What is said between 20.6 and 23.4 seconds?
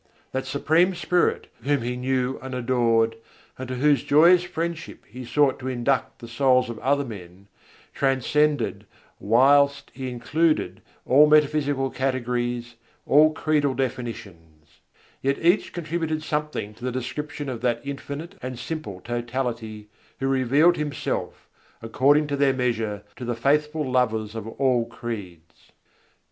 Himself, according to their measure, to the